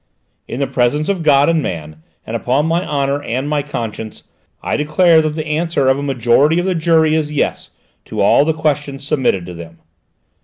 [0.47, 4.23] "In the presence of God and man, and upon my honour and my conscience,
[4.63, 7.69] I declare that the answer of a majority of the jury is 'yes'
[8.05, 9.77] to all the questions submitted to them."